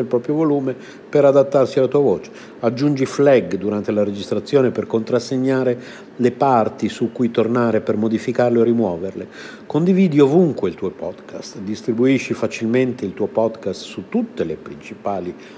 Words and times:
il 0.00 0.06
proprio 0.06 0.34
volume 0.34 0.74
per 1.08 1.24
adattarsi 1.24 1.78
alla 1.78 1.88
tua 1.88 2.00
voce. 2.00 2.30
Aggiungi 2.60 3.06
flag 3.06 3.56
durante 3.56 3.92
la 3.92 4.04
registrazione 4.04 4.70
per 4.70 4.86
contrassegnare 4.86 5.78
le 6.16 6.32
parti 6.32 6.88
su 6.88 7.12
cui 7.12 7.30
tornare 7.30 7.80
per 7.80 7.96
modificarle 7.96 8.58
o 8.58 8.62
rimuoverle. 8.62 9.28
Condividi 9.66 10.18
ovunque 10.18 10.68
il 10.68 10.74
tuo 10.74 10.90
podcast, 10.90 11.58
distribuisci 11.58 12.34
facilmente 12.34 13.04
il 13.04 13.14
tuo 13.14 13.26
podcast 13.26 13.82
su 13.82 14.04
tutte 14.08 14.44
le 14.44 14.56
principali 14.56 15.34
piattaforme 15.34 15.57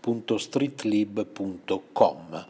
snails-paceedition.stores.streetlib.com. 0.00 2.46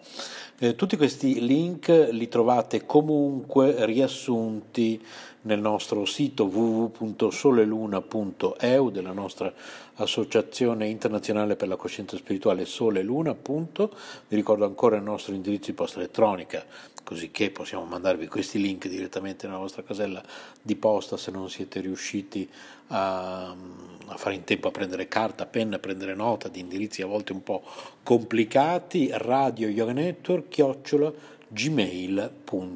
Eh, 0.62 0.74
tutti 0.74 0.98
questi 0.98 1.42
link 1.44 2.08
li 2.10 2.28
trovate 2.28 2.84
comunque 2.84 3.86
riassunti 3.86 5.02
nel 5.42 5.58
nostro 5.58 6.04
sito 6.04 6.44
www.soleluna.eu 6.44 8.90
della 8.90 9.12
nostra 9.12 9.50
associazione 9.94 10.86
internazionale 10.88 11.56
per 11.56 11.68
la 11.68 11.76
coscienza 11.76 12.18
spirituale 12.18 12.66
Sole 12.66 13.02
Luna. 13.02 13.34
Vi 13.42 13.88
ricordo 14.28 14.66
ancora 14.66 14.96
il 14.96 15.02
nostro 15.02 15.32
indirizzo 15.32 15.70
di 15.70 15.76
posta 15.76 15.98
elettronica, 15.98 16.62
così 17.10 17.32
che 17.32 17.50
possiamo 17.50 17.84
mandarvi 17.86 18.28
questi 18.28 18.60
link 18.60 18.86
direttamente 18.86 19.48
nella 19.48 19.58
vostra 19.58 19.82
casella 19.82 20.22
di 20.62 20.76
posta 20.76 21.16
se 21.16 21.32
non 21.32 21.50
siete 21.50 21.80
riusciti 21.80 22.48
a, 22.86 23.48
a 23.48 24.16
fare 24.16 24.36
in 24.36 24.44
tempo 24.44 24.68
a 24.68 24.70
prendere 24.70 25.08
carta, 25.08 25.44
penna, 25.44 25.74
a 25.74 25.80
prendere 25.80 26.14
nota 26.14 26.46
di 26.46 26.60
indirizzi 26.60 27.02
a 27.02 27.06
volte 27.06 27.32
un 27.32 27.42
po' 27.42 27.64
complicati. 28.04 29.10
Radio 29.12 29.66
Yoga 29.66 29.90
Network, 29.90 30.50
chiocciola 30.50 31.12
gmail.com 31.48 32.68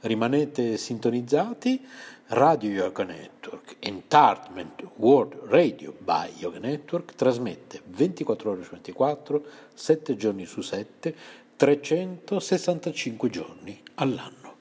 rimanete 0.00 0.76
sintonizzati. 0.76 1.86
Radio 2.30 2.70
Yoga 2.70 3.04
Network, 3.04 3.76
Entertainment 3.78 4.82
World 4.96 5.38
Radio 5.44 5.94
by 5.96 6.32
Yoga 6.38 6.58
Network, 6.58 7.14
trasmette 7.14 7.80
24 7.84 8.50
ore 8.50 8.64
su 8.64 8.70
24, 8.70 9.44
7 9.72 10.16
giorni 10.16 10.44
su 10.44 10.60
7, 10.60 11.14
365 11.56 13.30
giorni 13.30 13.82
all'anno. 13.94 14.56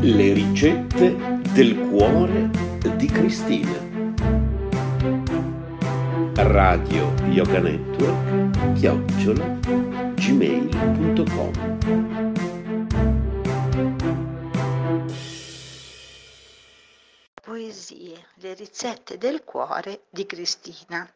Le 0.00 0.32
ricette 0.32 1.16
del 1.52 1.78
cuore 1.88 2.50
di 2.96 3.06
Cristina. 3.06 3.92
Radio 6.34 7.14
Yoga 7.28 7.60
Network, 7.60 8.72
chiocciola, 8.72 9.46
gmail.com 10.16 11.52
Poesie, 17.40 18.26
le 18.34 18.54
ricette 18.54 19.16
del 19.16 19.44
cuore 19.44 20.06
di 20.10 20.26
Cristina. 20.26 21.08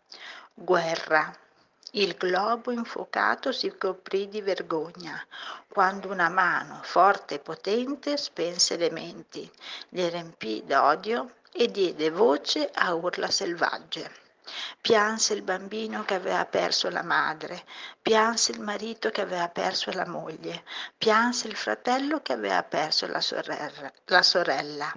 Guerra. 0.55 1.47
Il 1.93 2.17
globo 2.17 2.71
infuocato 2.71 3.51
si 3.51 3.75
coprì 3.79 4.29
di 4.29 4.43
vergogna 4.43 5.25
quando 5.67 6.11
una 6.11 6.29
mano 6.29 6.81
forte 6.83 7.37
e 7.37 7.39
potente 7.39 8.19
spense 8.19 8.77
le 8.77 8.91
menti, 8.91 9.51
le 9.91 10.09
riempì 10.11 10.63
d'odio 10.67 11.37
e 11.51 11.71
diede 11.71 12.11
voce 12.11 12.71
a 12.75 12.93
urla 12.93 13.31
selvagge. 13.31 14.11
Pianse 14.81 15.33
il 15.33 15.43
bambino 15.43 16.05
che 16.05 16.15
aveva 16.15 16.45
perso 16.45 16.91
la 16.91 17.03
madre, 17.03 17.65
pianse 18.03 18.53
il 18.53 18.61
marito 18.61 19.11
che 19.11 19.23
aveva 19.23 19.49
perso 19.49 19.91
la 19.93 20.07
moglie, 20.07 20.65
pianse 20.97 21.49
il 21.49 21.57
fratello 21.57 22.21
che 22.21 22.35
aveva 22.35 22.63
perso 22.65 23.07
la 23.07 23.23
sorella. 23.23 23.91
La 24.05 24.23
sorella. 24.23 24.93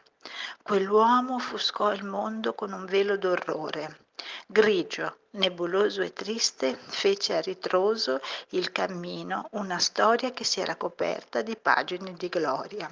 Quell'uomo 0.61 1.35
offuscò 1.35 1.93
il 1.93 2.03
mondo 2.03 2.53
con 2.53 2.73
un 2.73 2.85
velo 2.85 3.17
d'orrore. 3.17 4.09
Grigio, 4.47 5.17
nebuloso 5.31 6.01
e 6.01 6.13
triste, 6.13 6.75
fece 6.75 7.35
a 7.37 7.41
ritroso 7.41 8.19
il 8.49 8.71
cammino 8.71 9.47
una 9.51 9.79
storia 9.79 10.31
che 10.31 10.43
si 10.43 10.59
era 10.59 10.75
coperta 10.75 11.41
di 11.41 11.55
pagine 11.55 12.13
di 12.13 12.29
gloria. 12.29 12.89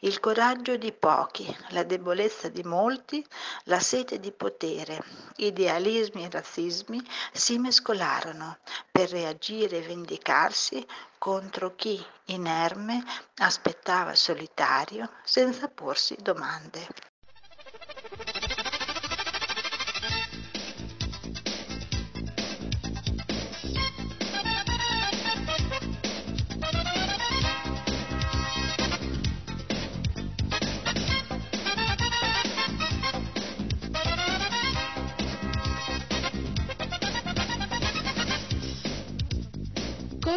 Il 0.00 0.20
coraggio 0.20 0.76
di 0.76 0.92
pochi, 0.92 1.54
la 1.70 1.82
debolezza 1.82 2.48
di 2.48 2.62
molti, 2.62 3.26
la 3.64 3.80
sete 3.80 4.20
di 4.20 4.30
potere, 4.30 5.02
idealismi 5.36 6.24
e 6.24 6.30
razzismi 6.30 7.02
si 7.32 7.58
mescolarono 7.58 8.58
per 8.90 9.10
reagire 9.10 9.78
e 9.78 9.86
vendicarsi 9.86 10.86
contro 11.18 11.74
chi, 11.74 12.00
inerme, 12.26 13.02
aspettava 13.38 14.14
solitario 14.14 15.10
senza 15.24 15.68
porsi 15.68 16.16
domande. 16.20 17.14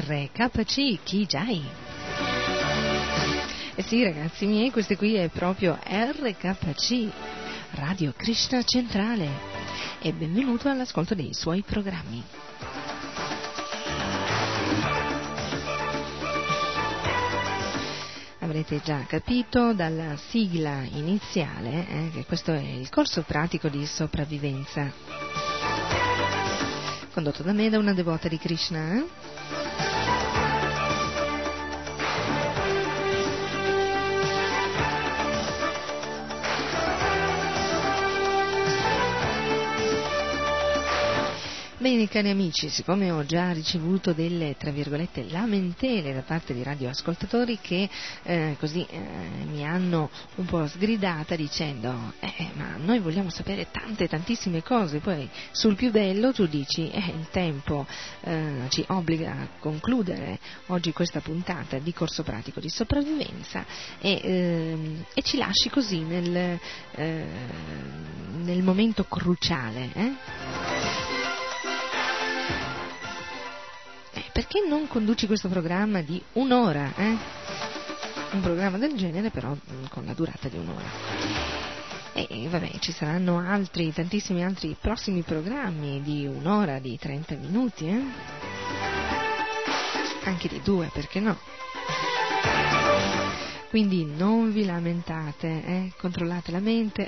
RKC 0.00 1.02
Kijai. 1.02 1.62
Eh 3.74 3.82
sì 3.82 4.02
ragazzi 4.02 4.46
miei, 4.46 4.70
questo 4.70 4.96
qui 4.96 5.16
è 5.16 5.28
proprio 5.28 5.78
RKC, 5.82 7.10
Radio 7.72 8.14
Krishna 8.16 8.62
Centrale 8.62 9.28
e 10.00 10.12
benvenuto 10.12 10.70
all'ascolto 10.70 11.14
dei 11.14 11.34
suoi 11.34 11.62
programmi. 11.62 12.22
Avrete 18.38 18.80
già 18.82 19.04
capito 19.06 19.74
dalla 19.74 20.16
sigla 20.16 20.82
iniziale 20.92 21.86
eh, 21.86 22.10
che 22.14 22.24
questo 22.24 22.52
è 22.52 22.60
il 22.60 22.88
corso 22.88 23.22
pratico 23.22 23.68
di 23.68 23.84
sopravvivenza, 23.84 24.90
condotto 27.12 27.42
da 27.42 27.52
me 27.52 27.68
da 27.68 27.78
una 27.78 27.92
devota 27.92 28.28
di 28.28 28.38
Krishna. 28.38 29.21
Bene 41.82 42.06
cari 42.06 42.30
amici, 42.30 42.68
siccome 42.68 43.10
ho 43.10 43.24
già 43.24 43.50
ricevuto 43.50 44.12
delle 44.12 44.54
tra 44.56 44.70
virgolette 44.70 45.28
lamentele 45.28 46.14
da 46.14 46.20
parte 46.20 46.54
di 46.54 46.62
radioascoltatori 46.62 47.58
che 47.60 47.90
eh, 48.22 48.54
così 48.60 48.86
eh, 48.88 49.00
mi 49.50 49.66
hanno 49.66 50.08
un 50.36 50.44
po' 50.44 50.64
sgridata 50.68 51.34
dicendo 51.34 52.12
eh, 52.20 52.32
eh, 52.36 52.50
ma 52.54 52.76
noi 52.76 53.00
vogliamo 53.00 53.30
sapere 53.30 53.66
tante 53.72 54.06
tantissime 54.06 54.62
cose, 54.62 55.00
poi 55.00 55.28
sul 55.50 55.74
più 55.74 55.90
bello 55.90 56.32
tu 56.32 56.46
dici 56.46 56.88
eh, 56.88 57.14
il 57.18 57.26
tempo 57.32 57.84
eh, 58.20 58.66
ci 58.68 58.84
obbliga 58.86 59.32
a 59.32 59.48
concludere 59.58 60.38
oggi 60.66 60.92
questa 60.92 61.18
puntata 61.18 61.80
di 61.80 61.92
corso 61.92 62.22
pratico 62.22 62.60
di 62.60 62.68
sopravvivenza 62.68 63.66
e, 63.98 64.20
ehm, 64.22 65.04
e 65.12 65.22
ci 65.22 65.36
lasci 65.36 65.68
così 65.68 65.98
nel, 65.98 66.60
nel 66.94 68.62
momento 68.62 69.02
cruciale. 69.02 71.21
Perché 74.32 74.64
non 74.66 74.88
conduci 74.88 75.26
questo 75.26 75.48
programma 75.48 76.00
di 76.00 76.20
un'ora? 76.32 76.92
Eh? 76.96 77.16
Un 78.32 78.40
programma 78.40 78.78
del 78.78 78.94
genere 78.94 79.30
però 79.30 79.50
mm, 79.50 79.84
con 79.90 80.04
la 80.06 80.14
durata 80.14 80.48
di 80.48 80.56
un'ora. 80.56 81.50
E 82.14 82.48
vabbè, 82.48 82.78
ci 82.78 82.92
saranno 82.92 83.38
altri, 83.38 83.92
tantissimi 83.92 84.44
altri 84.44 84.76
prossimi 84.78 85.22
programmi 85.22 86.02
di 86.02 86.26
un'ora, 86.26 86.78
di 86.78 86.98
30 86.98 87.36
minuti, 87.36 87.88
eh? 87.88 88.02
Anche 90.24 90.48
di 90.48 90.60
due, 90.62 90.90
perché 90.92 91.20
no? 91.20 91.38
Quindi 93.72 94.04
non 94.04 94.52
vi 94.52 94.66
lamentate, 94.66 95.48
eh? 95.48 95.92
controllate 95.96 96.50
la 96.50 96.60
mente, 96.60 97.06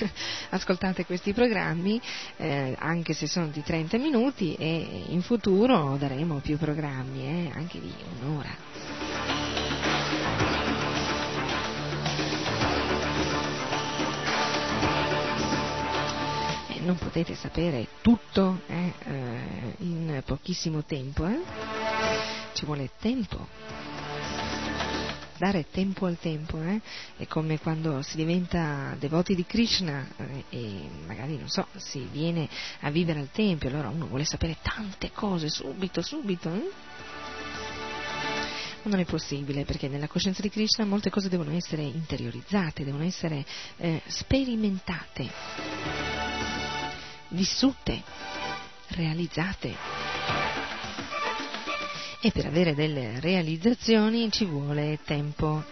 ascoltate 0.48 1.04
questi 1.04 1.34
programmi, 1.34 2.00
eh, 2.38 2.74
anche 2.78 3.12
se 3.12 3.26
sono 3.26 3.48
di 3.48 3.62
30 3.62 3.98
minuti 3.98 4.54
e 4.54 5.04
in 5.08 5.20
futuro 5.20 5.94
daremo 5.98 6.36
più 6.38 6.56
programmi, 6.56 7.20
eh? 7.20 7.50
anche 7.54 7.78
di 7.78 7.92
un'ora. 8.22 8.48
Eh, 16.68 16.80
non 16.80 16.96
potete 16.96 17.34
sapere 17.34 17.88
tutto 18.00 18.62
eh, 18.68 18.92
eh, 19.04 19.74
in 19.80 20.22
pochissimo 20.24 20.82
tempo, 20.82 21.28
ci 22.54 22.64
vuole 22.64 22.88
tempo 22.98 23.95
dare 25.38 25.66
tempo 25.70 26.06
al 26.06 26.18
tempo, 26.18 26.60
eh? 26.60 26.80
è 27.16 27.26
come 27.26 27.58
quando 27.58 28.02
si 28.02 28.16
diventa 28.16 28.94
devoti 28.98 29.34
di 29.34 29.44
Krishna 29.44 30.06
eh, 30.16 30.44
e 30.50 30.88
magari, 31.06 31.36
non 31.36 31.48
so, 31.48 31.66
si 31.76 32.08
viene 32.10 32.48
a 32.80 32.90
vivere 32.90 33.20
al 33.20 33.30
Tempio, 33.30 33.68
allora 33.68 33.88
uno 33.88 34.06
vuole 34.06 34.24
sapere 34.24 34.56
tante 34.62 35.10
cose 35.12 35.48
subito, 35.48 36.02
subito. 36.02 36.52
Eh? 36.52 36.70
non 38.88 39.00
è 39.00 39.04
possibile 39.04 39.64
perché 39.64 39.88
nella 39.88 40.06
coscienza 40.06 40.42
di 40.42 40.48
Krishna 40.48 40.84
molte 40.84 41.10
cose 41.10 41.28
devono 41.28 41.50
essere 41.50 41.82
interiorizzate, 41.82 42.84
devono 42.84 43.02
essere 43.02 43.44
eh, 43.78 44.00
sperimentate, 44.06 45.28
vissute, 47.30 48.02
realizzate 48.88 50.15
e 52.20 52.30
per 52.32 52.46
avere 52.46 52.74
delle 52.74 53.20
realizzazioni 53.20 54.30
ci 54.30 54.44
vuole 54.44 54.98
tempo. 55.04 55.62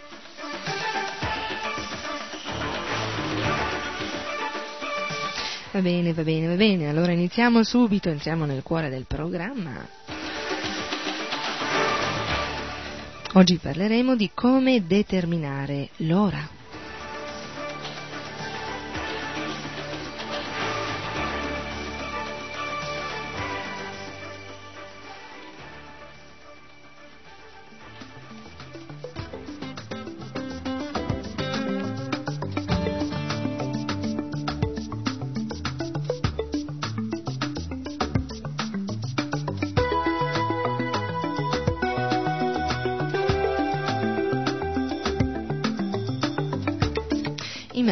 Va 5.71 5.81
bene, 5.81 6.13
va 6.13 6.23
bene, 6.23 6.47
va 6.47 6.55
bene, 6.55 6.87
allora 6.87 7.11
iniziamo 7.11 7.61
subito, 7.63 8.09
entriamo 8.09 8.45
nel 8.45 8.63
cuore 8.63 8.89
del 8.89 9.05
programma. 9.05 9.85
Oggi 13.33 13.57
parleremo 13.57 14.15
di 14.15 14.31
come 14.33 14.85
determinare 14.87 15.89
l'ora. 15.97 16.54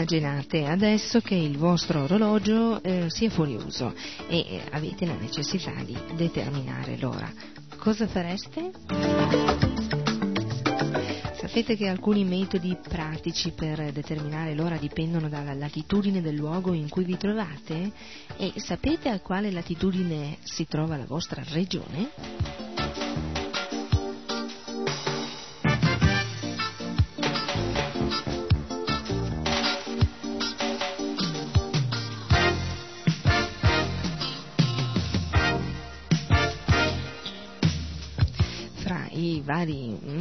Immaginate 0.03 0.65
adesso 0.65 1.21
che 1.21 1.33
il 1.33 1.57
vostro 1.57 2.03
orologio 2.03 2.83
eh, 2.83 3.05
sia 3.07 3.29
fuori 3.29 3.55
uso 3.55 3.93
e 4.27 4.37
eh, 4.37 4.61
avete 4.71 5.05
la 5.05 5.15
necessità 5.15 5.71
di 5.81 5.97
determinare 6.17 6.97
l'ora. 6.97 7.31
Cosa 7.77 8.05
fareste? 8.05 8.71
Sapete 11.39 11.77
che 11.77 11.87
alcuni 11.87 12.25
metodi 12.25 12.77
pratici 12.85 13.51
per 13.51 13.93
determinare 13.93 14.53
l'ora 14.53 14.75
dipendono 14.75 15.29
dalla 15.29 15.53
latitudine 15.53 16.21
del 16.21 16.35
luogo 16.35 16.73
in 16.73 16.89
cui 16.89 17.05
vi 17.05 17.15
trovate? 17.15 17.89
E 18.35 18.51
sapete 18.57 19.07
a 19.07 19.21
quale 19.21 19.51
latitudine 19.51 20.35
si 20.43 20.67
trova 20.67 20.97
la 20.97 21.05
vostra 21.05 21.41
regione? 21.47 22.42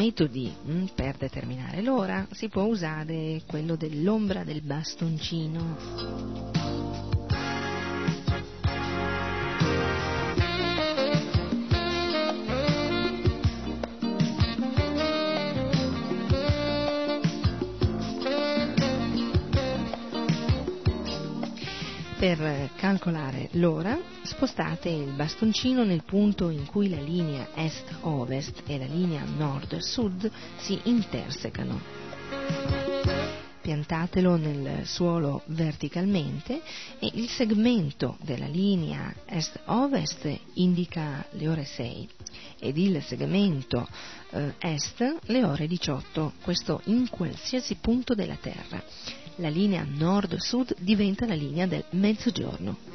Metodi 0.02 0.52
mm, 0.68 0.86
per 0.96 1.16
determinare 1.16 1.80
l'ora 1.80 2.26
si 2.32 2.48
può 2.48 2.64
usare 2.64 3.42
quello 3.46 3.76
dell'ombra 3.76 4.42
del 4.42 4.60
bastoncino. 4.60 6.61
Per 22.22 22.70
calcolare 22.76 23.48
l'ora 23.54 23.98
spostate 24.22 24.88
il 24.88 25.10
bastoncino 25.10 25.82
nel 25.82 26.04
punto 26.04 26.50
in 26.50 26.66
cui 26.66 26.88
la 26.88 27.00
linea 27.00 27.48
est-ovest 27.52 28.62
e 28.64 28.78
la 28.78 28.84
linea 28.84 29.24
nord-sud 29.24 30.30
si 30.58 30.78
intersecano. 30.84 31.80
Piantatelo 33.60 34.36
nel 34.36 34.86
suolo 34.86 35.42
verticalmente 35.46 36.62
e 37.00 37.10
il 37.14 37.28
segmento 37.28 38.16
della 38.20 38.46
linea 38.46 39.12
est-ovest 39.26 40.32
indica 40.54 41.26
le 41.30 41.48
ore 41.48 41.64
6 41.64 42.08
ed 42.60 42.78
il 42.78 43.02
segmento 43.02 43.88
eh, 44.30 44.54
est 44.60 45.16
le 45.22 45.44
ore 45.44 45.66
18, 45.66 46.34
questo 46.40 46.82
in 46.84 47.08
qualsiasi 47.08 47.74
punto 47.80 48.14
della 48.14 48.36
Terra 48.40 48.80
la 49.36 49.48
linea 49.48 49.84
nord-sud 49.84 50.74
diventa 50.78 51.26
la 51.26 51.34
linea 51.34 51.66
del 51.66 51.84
mezzogiorno. 51.90 52.91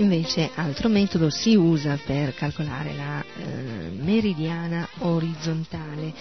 Invece 0.00 0.50
altro 0.54 0.88
metodo 0.88 1.28
si 1.28 1.54
usa 1.54 1.98
per 2.02 2.34
calcolare 2.34 2.94
la 2.94 3.22
eh, 3.22 3.90
meridiana 3.90 4.88
orizzontale. 5.00 6.14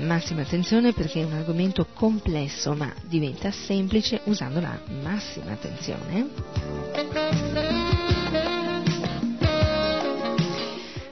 Massima 0.00 0.42
attenzione 0.42 0.92
perché 0.92 1.20
è 1.20 1.24
un 1.24 1.34
argomento 1.34 1.86
complesso 1.94 2.74
ma 2.74 2.92
diventa 3.04 3.52
semplice 3.52 4.22
usando 4.24 4.60
la 4.60 4.76
massima 5.02 5.52
attenzione. 5.52 6.30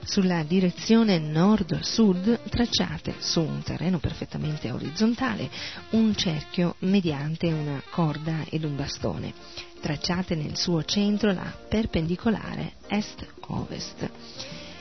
Sulla 0.03 0.43
direzione 0.43 1.21
nord-sud 1.21 2.41
tracciate 2.49 3.15
su 3.21 3.41
un 3.41 3.63
terreno 3.63 4.01
perfettamente 4.01 4.73
orizzontale 4.73 5.49
un 5.91 6.17
cerchio 6.17 6.75
mediante 6.81 7.47
una 7.53 7.81
corda 7.89 8.45
ed 8.49 8.65
un 8.65 8.75
bastone. 8.75 9.33
Tracciate 9.81 10.35
nel 10.35 10.57
suo 10.57 10.85
centro 10.85 11.33
la 11.33 11.53
perpendicolare 11.69 12.75
est-ovest. 12.87 14.11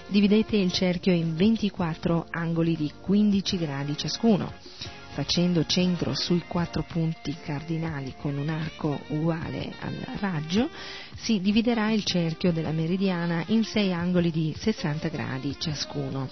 Dividete 0.08 0.58
il 0.58 0.72
cerchio 0.72 1.14
in 1.14 1.36
24 1.36 2.28
angoli 2.32 2.76
di 2.76 2.92
15 3.02 3.58
gradi 3.58 3.98
ciascuno 3.98 4.52
facendo 5.20 5.66
centro 5.66 6.14
sui 6.14 6.44
quattro 6.48 6.84
punti 6.84 7.36
cardinali 7.44 8.16
con 8.18 8.38
un 8.38 8.48
arco 8.48 9.00
uguale 9.08 9.74
al 9.82 9.96
raggio, 10.20 10.70
si 11.16 11.42
dividerà 11.42 11.92
il 11.92 12.06
cerchio 12.06 12.54
della 12.54 12.72
meridiana 12.72 13.44
in 13.48 13.66
sei 13.66 13.92
angoli 13.92 14.32
di 14.32 14.56
60 14.58 15.10
gradi 15.10 15.56
ciascuno. 15.60 16.30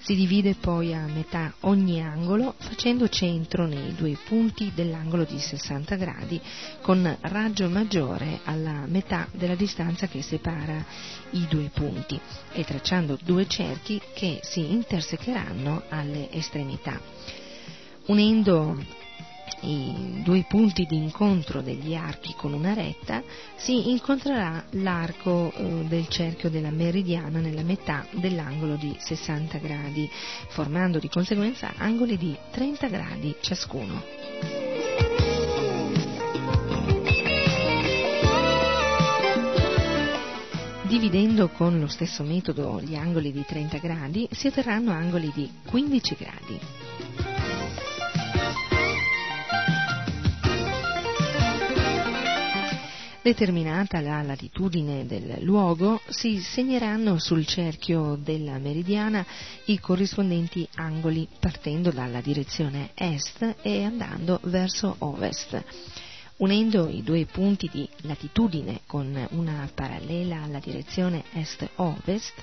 Si 0.00 0.14
divide 0.14 0.54
poi 0.54 0.94
a 0.94 1.06
metà 1.06 1.52
ogni 1.60 2.00
angolo 2.00 2.54
facendo 2.56 3.08
centro 3.08 3.66
nei 3.66 3.94
due 3.94 4.16
punti 4.24 4.72
dell'angolo 4.74 5.24
di 5.24 5.38
60 5.38 5.96
gradi 5.96 6.40
con 6.80 7.16
raggio 7.22 7.68
maggiore 7.68 8.40
alla 8.44 8.84
metà 8.86 9.28
della 9.32 9.54
distanza 9.56 10.06
che 10.06 10.22
separa 10.22 10.82
i 11.30 11.46
due 11.48 11.70
punti 11.74 12.18
e 12.52 12.64
tracciando 12.64 13.18
due 13.22 13.46
cerchi 13.46 14.00
che 14.14 14.40
si 14.42 14.70
intersecheranno 14.72 15.82
alle 15.88 16.30
estremità. 16.30 16.98
Unendo 18.06 18.76
i 19.60 20.22
due 20.22 20.44
punti 20.48 20.84
di 20.84 20.96
incontro 20.96 21.60
degli 21.60 21.94
archi 21.94 22.34
con 22.36 22.52
una 22.52 22.74
retta, 22.74 23.22
si 23.56 23.90
incontrerà 23.90 24.64
l'arco 24.70 25.52
eh, 25.52 25.84
del 25.88 26.08
cerchio 26.08 26.50
della 26.50 26.70
meridiana 26.70 27.40
nella 27.40 27.62
metà 27.62 28.06
dell'angolo 28.12 28.76
di 28.76 28.94
60 28.98 29.58
gradi, 29.58 30.08
formando 30.48 30.98
di 30.98 31.08
conseguenza 31.08 31.72
angoli 31.76 32.16
di 32.16 32.36
30 32.50 32.88
gradi 32.88 33.34
ciascuno. 33.40 34.68
Dividendo 40.88 41.50
con 41.50 41.78
lo 41.78 41.86
stesso 41.86 42.22
metodo 42.22 42.80
gli 42.80 42.94
angoli 42.94 43.30
di 43.30 43.44
30 43.46 43.76
gradi, 43.76 44.26
si 44.30 44.46
otterranno 44.46 44.90
angoli 44.90 45.30
di 45.34 45.50
15 45.66 46.16
gradi. 46.16 47.27
Determinata 53.20 54.00
la 54.00 54.22
latitudine 54.22 55.04
del 55.04 55.38
luogo, 55.40 56.00
si 56.08 56.38
segneranno 56.38 57.18
sul 57.18 57.44
cerchio 57.44 58.14
della 58.14 58.58
meridiana 58.58 59.26
i 59.64 59.80
corrispondenti 59.80 60.66
angoli 60.76 61.26
partendo 61.40 61.90
dalla 61.90 62.20
direzione 62.20 62.92
est 62.94 63.56
e 63.60 63.82
andando 63.82 64.38
verso 64.44 64.94
ovest. 65.00 65.62
Unendo 66.36 66.88
i 66.88 67.02
due 67.02 67.26
punti 67.26 67.68
di 67.72 67.88
latitudine 68.02 68.82
con 68.86 69.26
una 69.30 69.68
parallela 69.74 70.42
alla 70.44 70.60
direzione 70.60 71.24
est-ovest, 71.32 72.34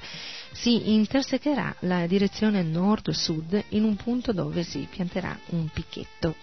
si 0.51 0.91
intersecherà 0.91 1.74
la 1.79 2.05
direzione 2.05 2.62
nord-sud 2.63 3.63
in 3.70 3.86
un 3.86 3.96
punto 3.96 4.34
dove 4.34 4.63
si 4.63 4.86
pianterà 4.91 5.39
un 5.51 5.70
picchetto 5.70 6.36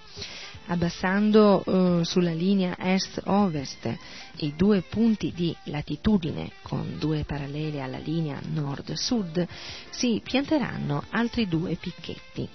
abbassando 0.73 1.63
eh, 1.65 2.05
sulla 2.05 2.33
linea 2.33 2.77
est-ovest 2.79 3.95
i 4.37 4.55
due 4.57 4.81
punti 4.83 5.33
di 5.35 5.55
latitudine 5.65 6.51
con 6.63 6.97
due 6.99 7.25
parallele 7.25 7.83
alla 7.83 7.99
linea 7.99 8.41
nord-sud, 8.43 9.47
si 9.91 10.21
pianteranno 10.25 11.05
altri 11.11 11.47
due 11.47 11.77
picchetti. 11.77 12.49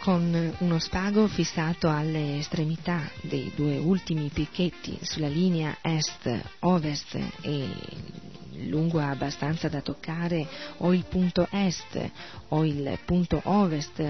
con 0.00 0.54
uno 0.60 0.78
spago 0.78 1.28
fissato 1.28 1.90
alle 1.90 2.38
estremità 2.38 3.02
dei 3.20 3.52
due 3.54 3.76
ultimi 3.76 4.30
picchetti 4.32 4.98
sulla 5.02 5.28
linea 5.28 5.76
est-ovest 5.82 7.18
e 7.42 7.68
lungo 8.66 9.00
abbastanza 9.00 9.68
da 9.68 9.80
toccare 9.80 10.46
o 10.78 10.92
il 10.92 11.04
punto 11.08 11.46
est 11.50 12.10
o 12.48 12.64
il 12.64 12.98
punto 13.04 13.40
ovest 13.44 14.02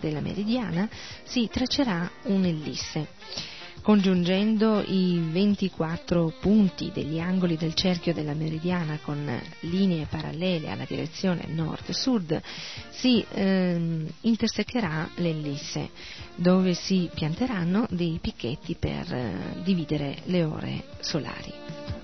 della 0.00 0.20
meridiana, 0.20 0.88
si 1.24 1.48
traccerà 1.50 2.10
un'ellisse 2.24 3.52
congiungendo 3.84 4.82
i 4.82 5.20
24 5.30 6.36
punti 6.40 6.90
degli 6.90 7.20
angoli 7.20 7.58
del 7.58 7.74
cerchio 7.74 8.14
della 8.14 8.32
meridiana 8.32 8.98
con 9.02 9.28
linee 9.60 10.06
parallele 10.06 10.70
alla 10.70 10.86
direzione 10.88 11.44
nord-sud, 11.48 12.40
si 12.88 13.22
ehm, 13.30 14.08
intersecherà 14.22 15.10
l'ellisse, 15.16 15.90
dove 16.34 16.72
si 16.72 17.10
pianteranno 17.12 17.86
dei 17.90 18.18
picchetti 18.22 18.74
per 18.74 19.12
eh, 19.12 19.60
dividere 19.62 20.16
le 20.24 20.44
ore 20.44 20.84
solari. 21.00 22.03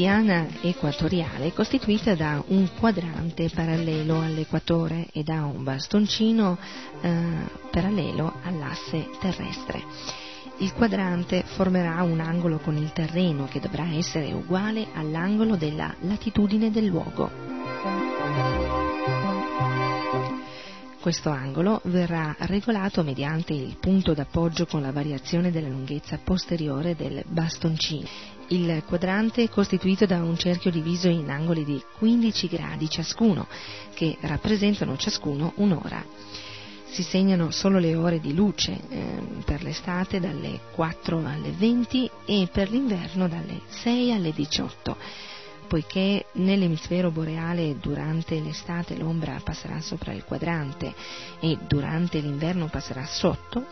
Meridiana 0.00 0.46
equatoriale 0.62 1.48
è 1.48 1.52
costituita 1.52 2.14
da 2.14 2.42
un 2.46 2.70
quadrante 2.78 3.50
parallelo 3.54 4.18
all'equatore 4.18 5.08
e 5.12 5.22
da 5.22 5.44
un 5.44 5.62
bastoncino 5.62 6.56
eh, 7.02 7.22
parallelo 7.70 8.32
all'asse 8.42 9.10
terrestre. 9.20 9.82
Il 10.58 10.72
quadrante 10.72 11.42
formerà 11.44 12.02
un 12.02 12.20
angolo 12.20 12.58
con 12.58 12.76
il 12.78 12.92
terreno 12.92 13.44
che 13.44 13.60
dovrà 13.60 13.92
essere 13.92 14.32
uguale 14.32 14.86
all'angolo 14.94 15.56
della 15.56 15.94
latitudine 16.00 16.70
del 16.70 16.86
luogo. 16.86 17.30
Questo 20.98 21.28
angolo 21.28 21.82
verrà 21.84 22.34
regolato 22.38 23.02
mediante 23.02 23.52
il 23.52 23.76
punto 23.78 24.14
d'appoggio 24.14 24.64
con 24.64 24.80
la 24.80 24.92
variazione 24.92 25.50
della 25.50 25.68
lunghezza 25.68 26.18
posteriore 26.22 26.96
del 26.96 27.22
bastoncino 27.26 28.39
il 28.50 28.82
quadrante 28.86 29.42
è 29.42 29.48
costituito 29.48 30.06
da 30.06 30.22
un 30.22 30.36
cerchio 30.36 30.70
diviso 30.70 31.08
in 31.08 31.30
angoli 31.30 31.64
di 31.64 31.82
15 31.98 32.48
gradi 32.48 32.88
ciascuno, 32.88 33.46
che 33.94 34.16
rappresentano 34.20 34.96
ciascuno 34.96 35.52
un'ora. 35.56 36.04
Si 36.84 37.02
segnano 37.02 37.50
solo 37.50 37.78
le 37.78 37.94
ore 37.94 38.18
di 38.18 38.34
luce, 38.34 38.72
eh, 38.88 39.22
per 39.44 39.62
l'estate 39.62 40.18
dalle 40.18 40.60
4 40.72 41.18
alle 41.24 41.52
20 41.56 42.10
e 42.24 42.48
per 42.50 42.70
l'inverno 42.70 43.28
dalle 43.28 43.60
6 43.68 44.12
alle 44.12 44.32
18 44.32 44.96
poiché 45.70 46.26
nell'emisfero 46.32 47.12
boreale 47.12 47.78
durante 47.78 48.40
l'estate 48.40 48.96
l'ombra 48.96 49.40
passerà 49.40 49.80
sopra 49.80 50.12
il 50.12 50.24
quadrante 50.24 50.92
e 51.38 51.58
durante 51.68 52.18
l'inverno 52.18 52.66
passerà 52.66 53.06
sotto, 53.06 53.64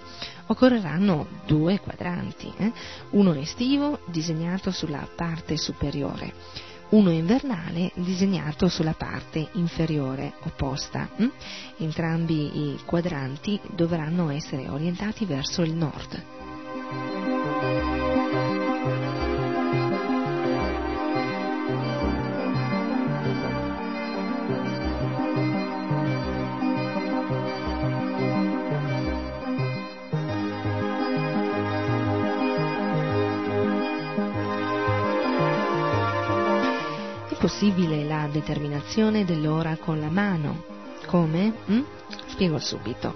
occorreranno 0.46 1.26
due 1.44 1.80
quadranti, 1.80 2.52
eh? 2.56 2.70
uno 3.10 3.34
estivo 3.34 3.98
disegnato 4.04 4.70
sulla 4.70 5.08
parte 5.12 5.56
superiore, 5.56 6.32
uno 6.90 7.10
invernale 7.10 7.90
disegnato 7.94 8.68
sulla 8.68 8.94
parte 8.94 9.48
inferiore 9.54 10.34
opposta. 10.44 11.08
Hm? 11.16 11.26
Entrambi 11.78 12.74
i 12.74 12.78
quadranti 12.84 13.58
dovranno 13.74 14.30
essere 14.30 14.68
orientati 14.68 15.24
verso 15.24 15.62
il 15.62 15.74
nord. 15.74 17.37
Possibile 37.48 38.04
la 38.04 38.28
determinazione 38.30 39.24
dell'ora 39.24 39.78
con 39.78 39.98
la 39.98 40.10
mano. 40.10 40.64
Come? 41.06 41.54
Mm? 41.70 41.80
Spiego 42.26 42.58
subito. 42.58 43.14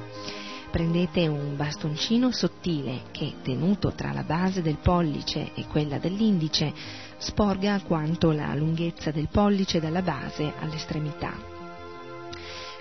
Prendete 0.70 1.28
un 1.28 1.54
bastoncino 1.54 2.32
sottile 2.32 3.02
che, 3.10 3.34
tenuto 3.42 3.92
tra 3.92 4.10
la 4.10 4.22
base 4.22 4.62
del 4.62 4.78
pollice 4.78 5.50
e 5.54 5.66
quella 5.66 5.98
dell'indice, 5.98 6.72
sporga 7.18 7.82
quanto 7.82 8.32
la 8.32 8.54
lunghezza 8.54 9.10
del 9.10 9.28
pollice 9.30 9.80
dalla 9.80 10.00
base 10.00 10.50
all'estremità. 10.60 11.34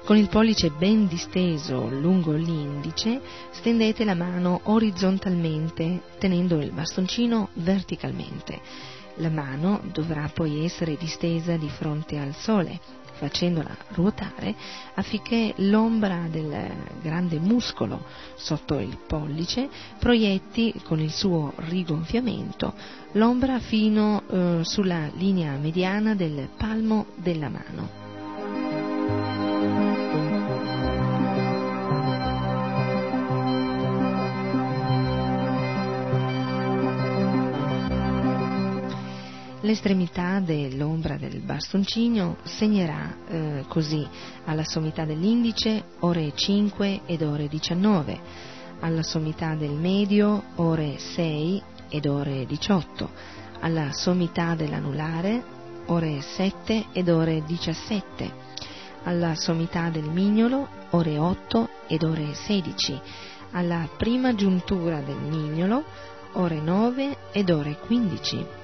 Con 0.05 0.15
il 0.15 0.29
pollice 0.29 0.69
ben 0.69 1.05
disteso 1.05 1.89
lungo 1.89 2.31
l'indice, 2.31 3.19
stendete 3.51 4.05
la 4.05 4.15
mano 4.15 4.61
orizzontalmente, 4.63 6.03
tenendo 6.17 6.61
il 6.61 6.71
bastoncino 6.71 7.49
verticalmente 7.55 9.00
la 9.21 9.29
mano 9.29 9.79
dovrà 9.93 10.29
poi 10.33 10.65
essere 10.65 10.97
distesa 10.97 11.55
di 11.55 11.69
fronte 11.69 12.17
al 12.17 12.35
sole, 12.35 12.79
facendola 13.13 13.69
ruotare 13.89 14.55
affinché 14.95 15.53
l'ombra 15.57 16.25
del 16.27 16.71
grande 17.01 17.37
muscolo 17.37 18.03
sotto 18.35 18.79
il 18.79 18.97
pollice 19.05 19.69
proietti 19.99 20.73
con 20.83 20.99
il 20.99 21.11
suo 21.11 21.53
rigonfiamento 21.57 22.73
l'ombra 23.13 23.59
fino 23.59 24.23
eh, 24.27 24.59
sulla 24.63 25.07
linea 25.13 25.55
mediana 25.57 26.15
del 26.15 26.49
palmo 26.57 27.05
della 27.15 27.49
mano. 27.49 28.80
L'estremità 39.63 40.39
dell'ombra 40.39 41.17
del 41.17 41.39
bastoncino 41.41 42.37
segnerà 42.41 43.15
eh, 43.27 43.65
così 43.67 44.07
alla 44.45 44.63
sommità 44.63 45.05
dell'indice 45.05 45.83
ore 45.99 46.31
5 46.33 47.01
ed 47.05 47.21
ore 47.21 47.47
19, 47.47 48.19
alla 48.79 49.03
sommità 49.03 49.53
del 49.53 49.73
medio 49.73 50.45
ore 50.55 50.97
6 50.97 51.61
ed 51.89 52.07
ore 52.07 52.47
18, 52.47 53.09
alla 53.59 53.91
sommità 53.91 54.55
dell'anulare 54.55 55.43
ore 55.85 56.21
7 56.21 56.85
ed 56.91 57.07
ore 57.07 57.43
17, 57.45 58.33
alla 59.03 59.35
sommità 59.35 59.89
del 59.89 60.09
mignolo 60.09 60.67
ore 60.89 61.19
8 61.19 61.69
ed 61.85 62.01
ore 62.01 62.33
16, 62.33 62.99
alla 63.51 63.87
prima 63.95 64.33
giuntura 64.33 65.01
del 65.01 65.19
mignolo 65.19 65.83
ore 66.31 66.59
9 66.59 67.17
ed 67.31 67.51
ore 67.51 67.77
15 67.77 68.60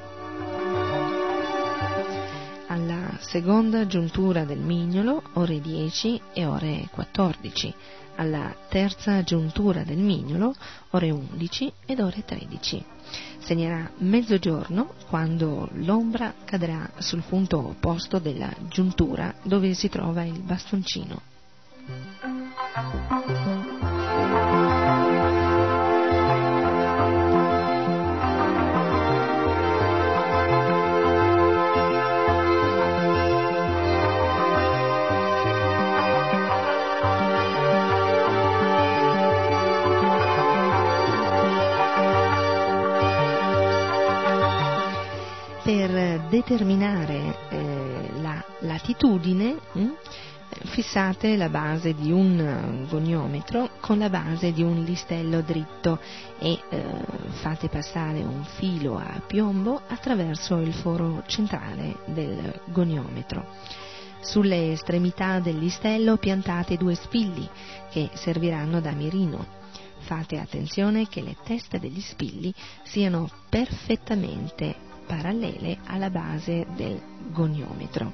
seconda 3.28 3.86
giuntura 3.88 4.46
del 4.46 4.60
mignolo 4.60 5.22
ore 5.34 5.60
10 5.60 6.22
e 6.32 6.46
ore 6.46 6.88
14, 6.90 7.74
alla 8.16 8.56
terza 8.70 9.22
giuntura 9.22 9.84
del 9.84 9.98
mignolo 9.98 10.56
ore 10.92 11.10
11 11.12 11.74
ed 11.86 12.00
ore 12.00 12.24
13. 12.24 12.86
Segnerà 13.40 13.92
mezzogiorno 13.98 14.94
quando 15.10 15.68
l'ombra 15.74 16.34
cadrà 16.46 16.90
sul 17.00 17.22
punto 17.22 17.58
opposto 17.58 18.20
della 18.20 18.54
giuntura 18.70 19.34
dove 19.44 19.74
si 19.74 19.90
trova 19.90 20.24
il 20.24 20.40
bastoncino. 20.40 21.22
Determinare 46.48 47.36
eh, 47.50 48.10
latitudine 48.60 49.58
mh, 49.74 49.80
hm, 49.82 49.94
fissate 50.68 51.36
la 51.36 51.50
base 51.50 51.94
di 51.94 52.10
un 52.10 52.86
goniometro 52.90 53.72
con 53.82 53.98
la 53.98 54.10
base 54.10 54.54
di 54.54 54.64
un 54.64 54.82
listello 54.86 55.42
dritto 55.42 56.00
e 56.40 56.58
eh, 56.70 56.84
fate 57.42 57.68
passare 57.68 58.20
un 58.20 58.46
filo 58.46 58.98
a 58.98 59.22
piombo 59.28 59.82
attraverso 59.88 60.60
il 60.62 60.74
foro 60.74 61.24
centrale 61.28 61.98
del 62.06 62.62
goniometro. 62.68 63.46
Sulle 64.22 64.72
estremità 64.72 65.40
del 65.40 65.58
listello 65.58 66.16
piantate 66.16 66.78
due 66.78 66.96
spilli 66.96 67.48
che 67.90 68.10
serviranno 68.14 68.80
da 68.80 68.92
mirino. 68.92 69.46
Fate 70.00 70.40
attenzione 70.40 71.10
che 71.10 71.22
le 71.22 71.36
teste 71.44 71.78
degli 71.78 72.00
spilli 72.00 72.54
siano 72.84 73.30
perfettamente 73.50 74.87
parallele 75.08 75.78
alla 75.86 76.10
base 76.10 76.68
del 76.76 77.02
goniometro. 77.32 78.14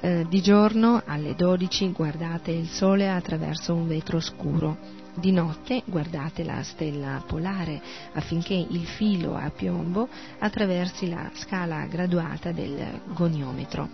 Eh, 0.00 0.26
di 0.28 0.40
giorno 0.40 1.02
alle 1.04 1.34
12 1.36 1.92
guardate 1.92 2.50
il 2.50 2.68
sole 2.68 3.10
attraverso 3.10 3.74
un 3.74 3.86
vetro 3.86 4.18
scuro, 4.18 4.76
di 5.14 5.30
notte 5.30 5.82
guardate 5.84 6.42
la 6.42 6.62
stella 6.62 7.22
polare 7.26 7.80
affinché 8.14 8.54
il 8.54 8.86
filo 8.86 9.36
a 9.36 9.50
piombo 9.50 10.08
attraversi 10.38 11.08
la 11.08 11.30
scala 11.34 11.84
graduata 11.86 12.50
del 12.50 13.00
goniometro. 13.14 13.90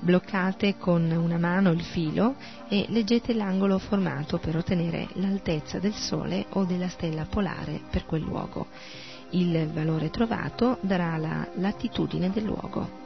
Bloccate 0.00 0.76
con 0.78 1.10
una 1.10 1.38
mano 1.38 1.70
il 1.70 1.82
filo 1.82 2.34
e 2.68 2.86
leggete 2.88 3.32
l'angolo 3.34 3.78
formato 3.78 4.38
per 4.38 4.56
ottenere 4.56 5.08
l'altezza 5.14 5.78
del 5.78 5.94
Sole 5.94 6.46
o 6.50 6.64
della 6.64 6.88
stella 6.88 7.24
polare 7.24 7.80
per 7.90 8.04
quel 8.04 8.22
luogo. 8.22 8.66
Il 9.30 9.68
valore 9.72 10.10
trovato 10.10 10.78
darà 10.80 11.16
la 11.16 11.46
latitudine 11.54 12.30
del 12.30 12.44
luogo. 12.44 13.05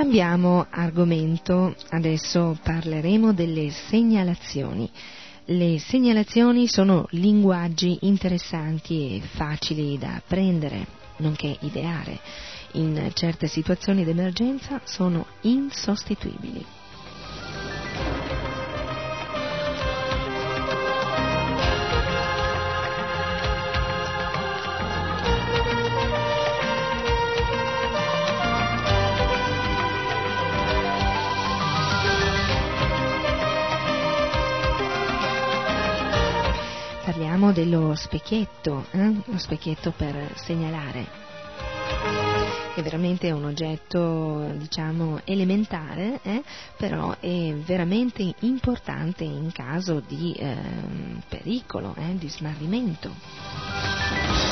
Cambiamo 0.00 0.66
argomento, 0.70 1.76
adesso 1.90 2.58
parleremo 2.62 3.34
delle 3.34 3.68
segnalazioni. 3.68 4.88
Le 5.44 5.78
segnalazioni 5.78 6.66
sono 6.68 7.06
linguaggi 7.10 7.98
interessanti 8.00 9.16
e 9.16 9.20
facili 9.20 9.98
da 9.98 10.14
apprendere, 10.14 10.86
nonché 11.18 11.54
ideare. 11.60 12.18
In 12.72 13.10
certe 13.12 13.46
situazioni 13.46 14.02
d'emergenza 14.02 14.80
sono 14.84 15.26
insostituibili. 15.42 16.64
Dello 37.52 37.94
specchietto, 37.94 38.86
eh? 38.90 39.14
lo 39.24 39.38
specchietto 39.38 39.92
per 39.96 40.32
segnalare, 40.36 41.06
che 42.74 42.82
veramente 42.82 43.28
è 43.28 43.30
un 43.30 43.44
oggetto 43.44 44.50
diciamo 44.54 45.20
elementare, 45.24 46.20
eh? 46.22 46.42
però 46.76 47.16
è 47.18 47.54
veramente 47.54 48.34
importante 48.40 49.24
in 49.24 49.50
caso 49.52 50.02
di 50.06 50.32
eh, 50.34 50.56
pericolo, 51.28 51.94
di 52.14 52.28
smarrimento. 52.28 54.49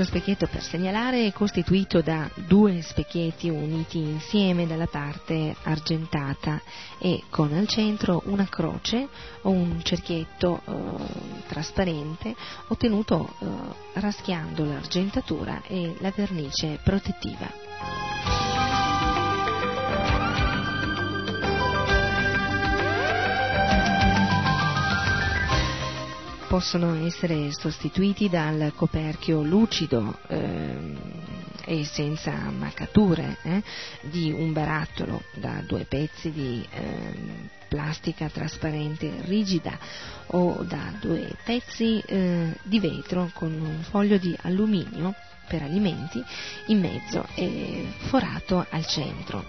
Lo 0.00 0.06
specchietto 0.06 0.46
per 0.46 0.62
segnalare 0.62 1.26
è 1.26 1.32
costituito 1.34 2.00
da 2.00 2.26
due 2.34 2.80
specchietti 2.80 3.50
uniti 3.50 3.98
insieme 3.98 4.66
dalla 4.66 4.86
parte 4.86 5.54
argentata 5.64 6.62
e 6.96 7.24
con 7.28 7.52
al 7.52 7.68
centro 7.68 8.22
una 8.24 8.48
croce 8.48 9.08
o 9.42 9.50
un 9.50 9.82
cerchietto 9.82 10.62
eh, 10.64 11.42
trasparente 11.48 12.34
ottenuto 12.68 13.34
eh, 13.40 13.46
raschiando 14.00 14.64
l'argentatura 14.64 15.60
e 15.66 15.94
la 15.98 16.10
vernice 16.16 16.80
protettiva. 16.82 18.49
Possono 26.50 27.06
essere 27.06 27.52
sostituiti 27.52 28.28
dal 28.28 28.72
coperchio 28.74 29.40
lucido 29.40 30.18
eh, 30.26 30.96
e 31.64 31.84
senza 31.84 32.32
maccature 32.32 33.36
eh, 33.42 33.62
di 34.00 34.32
un 34.32 34.52
barattolo 34.52 35.22
da 35.34 35.62
due 35.64 35.84
pezzi 35.84 36.32
di 36.32 36.66
eh, 36.72 37.14
plastica 37.68 38.28
trasparente 38.28 39.20
rigida 39.26 39.78
o 40.32 40.64
da 40.64 40.92
due 41.00 41.36
pezzi 41.44 42.02
eh, 42.04 42.52
di 42.64 42.80
vetro 42.80 43.30
con 43.32 43.52
un 43.52 43.84
foglio 43.88 44.16
di 44.16 44.36
alluminio 44.42 45.14
per 45.46 45.62
alimenti 45.62 46.20
in 46.66 46.80
mezzo 46.80 47.28
e 47.36 47.86
forato 48.08 48.66
al 48.70 48.84
centro. 48.86 49.44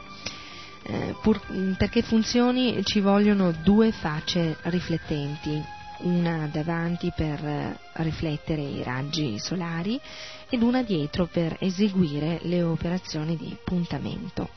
Eh, 0.84 1.16
pur, 1.20 1.42
perché 1.78 2.04
funzioni 2.04 2.84
ci 2.84 3.00
vogliono 3.00 3.52
due 3.52 3.92
facce 3.92 4.56
riflettenti 4.62 5.80
una 6.04 6.50
davanti 6.52 7.12
per 7.16 7.44
eh, 7.46 7.78
riflettere 7.94 8.62
i 8.62 8.84
raggi 8.84 9.40
solari 9.40 10.00
ed 10.50 10.62
una 10.62 10.84
dietro 10.84 11.28
per 11.28 11.58
eseguire 11.60 12.40
le 12.44 12.62
operazioni 12.62 13.36
di 13.38 13.56
puntamento. 13.64 14.50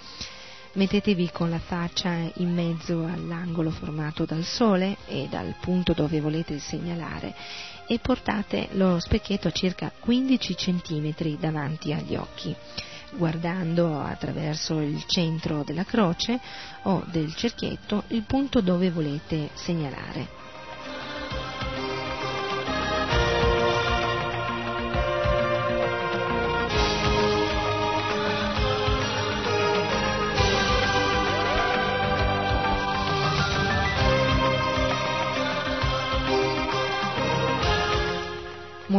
Mettetevi 0.75 1.31
con 1.31 1.51
la 1.51 1.61
faccia 1.61 2.13
in 2.35 2.53
mezzo 2.53 3.05
all'angolo 3.05 3.71
formato 3.71 4.25
dal 4.25 4.43
sole 4.43 4.97
e 5.07 5.29
dal 5.31 5.55
punto 5.61 5.93
dove 5.93 6.21
volete 6.21 6.59
segnalare 6.59 7.35
e 7.87 7.99
portate 8.01 8.69
lo 8.73 8.99
specchietto 8.99 9.49
a 9.49 9.53
circa 9.53 9.93
15 9.99 10.55
cm 10.55 11.37
davanti 11.39 11.93
agli 11.93 12.17
occhi 12.17 12.57
guardando 13.17 14.01
attraverso 14.01 14.81
il 14.81 15.05
centro 15.07 15.63
della 15.63 15.85
croce 15.85 16.41
o 16.83 17.05
del 17.07 17.35
cerchietto 17.35 18.05
il 18.09 18.23
punto 18.23 18.61
dove 18.61 18.91
volete 18.91 19.51
segnalare. 19.55 20.44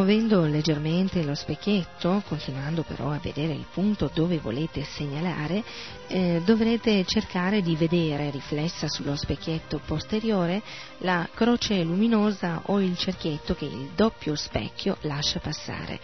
Muovendo 0.06 0.46
leggermente 0.46 1.24
lo 1.24 1.34
specchietto, 1.34 2.22
continuando 2.28 2.84
però 2.84 3.10
a 3.10 3.18
vedere 3.18 3.54
il 3.54 3.65
punto 3.74 4.08
dove 4.13 4.38
volete 4.38 4.84
segnalare, 4.84 5.63
eh, 6.06 6.44
dovrete 6.46 7.04
cercare 7.06 7.63
di 7.63 7.76
vedere 7.76 8.30
riflessa 8.30 8.88
sullo 8.88 9.15
specchietto 9.15 9.82
posteriore 9.84 10.62
la 11.00 11.28
croce 11.34 11.82
luminosa 11.82 12.62
o 12.65 12.80
il 12.80 12.96
cerchietto 12.96 13.56
che 13.56 13.65
il 13.65 13.94
doppio 13.96 14.36
specchio 14.36 14.98
lascia 15.02 15.39
passare. 15.39 16.00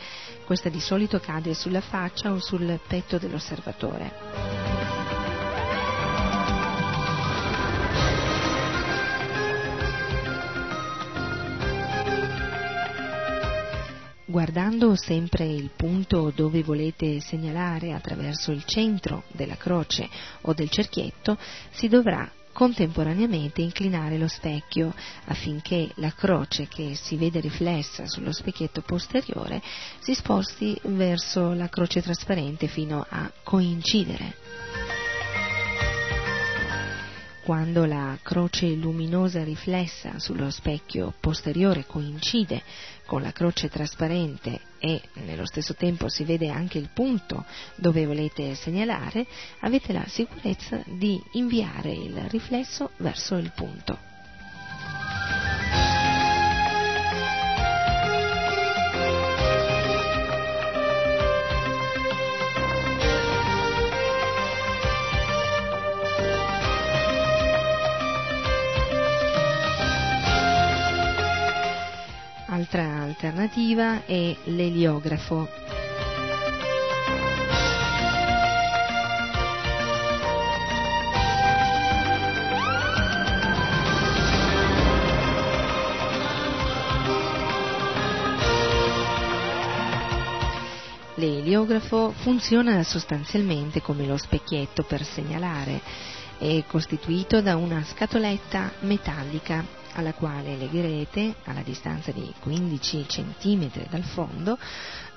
Questa 0.45 0.69
di 0.69 0.79
solito 0.79 1.19
cade 1.19 1.53
sulla 1.53 1.81
faccia 1.81 2.31
o 2.31 2.39
sul 2.39 2.79
petto 2.87 3.19
dell'osservatore. 3.19 4.80
Guardando 14.31 14.95
sempre 14.95 15.45
il 15.45 15.71
punto 15.75 16.31
dove 16.33 16.63
volete 16.63 17.19
segnalare 17.19 17.91
attraverso 17.91 18.53
il 18.53 18.63
centro 18.63 19.23
della 19.27 19.57
croce 19.57 20.07
o 20.43 20.53
del 20.53 20.69
cerchietto, 20.69 21.37
si 21.71 21.89
dovrà 21.89 22.31
contemporaneamente 22.53 23.61
inclinare 23.61 24.17
lo 24.17 24.29
specchio 24.29 24.93
affinché 25.25 25.91
la 25.95 26.13
croce 26.13 26.69
che 26.69 26.95
si 26.95 27.17
vede 27.17 27.41
riflessa 27.41 28.07
sullo 28.07 28.31
specchietto 28.31 28.79
posteriore 28.83 29.61
si 29.99 30.13
sposti 30.13 30.79
verso 30.83 31.51
la 31.51 31.67
croce 31.67 32.01
trasparente 32.01 32.67
fino 32.67 33.05
a 33.09 33.29
coincidere. 33.43 35.00
Quando 37.43 37.85
la 37.85 38.19
croce 38.21 38.67
luminosa 38.67 39.43
riflessa 39.43 40.19
sullo 40.19 40.51
specchio 40.51 41.11
posteriore 41.19 41.85
coincide 41.87 42.61
con 43.07 43.23
la 43.23 43.31
croce 43.31 43.67
trasparente 43.67 44.61
e 44.77 45.01
nello 45.25 45.47
stesso 45.47 45.73
tempo 45.73 46.07
si 46.07 46.23
vede 46.23 46.49
anche 46.49 46.77
il 46.77 46.89
punto 46.93 47.43
dove 47.75 48.05
volete 48.05 48.53
segnalare, 48.53 49.25
avete 49.61 49.91
la 49.91 50.05
sicurezza 50.07 50.83
di 50.85 51.19
inviare 51.31 51.91
il 51.91 52.15
riflesso 52.29 52.91
verso 52.97 53.35
il 53.37 53.51
punto. 53.55 54.10
Un'altra 72.61 73.01
alternativa 73.01 74.05
è 74.05 74.35
l'eliografo. 74.43 75.49
L'eliografo 91.15 92.11
funziona 92.11 92.83
sostanzialmente 92.83 93.81
come 93.81 94.05
lo 94.05 94.17
specchietto 94.17 94.83
per 94.83 95.03
segnalare. 95.03 95.81
È 96.37 96.63
costituito 96.67 97.41
da 97.41 97.55
una 97.55 97.83
scatoletta 97.83 98.73
metallica 98.81 99.79
alla 99.93 100.13
quale 100.13 100.55
legherete, 100.55 101.35
alla 101.45 101.61
distanza 101.61 102.11
di 102.11 102.33
15 102.39 103.05
cm 103.05 103.69
dal 103.89 104.03
fondo, 104.03 104.57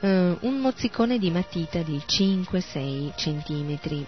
eh, 0.00 0.36
un 0.40 0.60
mozzicone 0.60 1.18
di 1.18 1.30
matita 1.30 1.82
di 1.82 2.00
5-6 2.06 3.12
cm. 3.14 4.06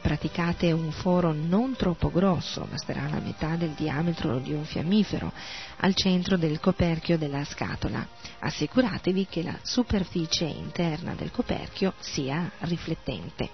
Praticate 0.00 0.70
un 0.70 0.92
foro 0.92 1.32
non 1.32 1.74
troppo 1.74 2.12
grosso, 2.12 2.66
basterà 2.70 3.08
la 3.08 3.18
metà 3.18 3.56
del 3.56 3.70
diametro 3.70 4.38
di 4.38 4.52
un 4.52 4.64
fiammifero, 4.64 5.32
al 5.78 5.94
centro 5.94 6.36
del 6.36 6.60
coperchio 6.60 7.18
della 7.18 7.44
scatola. 7.44 8.06
Assicuratevi 8.38 9.26
che 9.28 9.42
la 9.42 9.58
superficie 9.62 10.44
interna 10.44 11.14
del 11.14 11.32
coperchio 11.32 11.94
sia 11.98 12.52
riflettente. 12.60 13.50